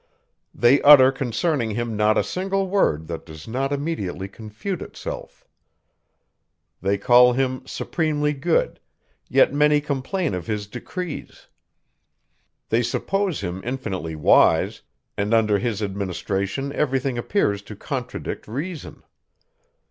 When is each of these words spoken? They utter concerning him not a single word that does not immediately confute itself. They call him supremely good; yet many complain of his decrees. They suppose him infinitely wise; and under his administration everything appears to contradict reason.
They 0.51 0.81
utter 0.81 1.11
concerning 1.11 1.75
him 1.75 1.95
not 1.95 2.17
a 2.17 2.23
single 2.23 2.67
word 2.67 3.05
that 3.05 3.23
does 3.23 3.47
not 3.47 3.71
immediately 3.71 4.27
confute 4.27 4.81
itself. 4.81 5.45
They 6.81 6.97
call 6.97 7.33
him 7.33 7.67
supremely 7.67 8.33
good; 8.33 8.79
yet 9.29 9.53
many 9.53 9.79
complain 9.79 10.33
of 10.33 10.47
his 10.47 10.65
decrees. 10.65 11.49
They 12.69 12.81
suppose 12.81 13.41
him 13.41 13.61
infinitely 13.63 14.15
wise; 14.15 14.81
and 15.17 15.35
under 15.35 15.59
his 15.59 15.83
administration 15.83 16.73
everything 16.73 17.19
appears 17.19 17.61
to 17.61 17.75
contradict 17.75 18.47
reason. 18.47 19.03